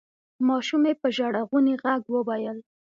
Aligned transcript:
ماشومې 0.47 0.93
په 1.01 1.07
ژړغوني 1.15 1.75
غږ 1.83 2.01
وویل: 2.13 2.57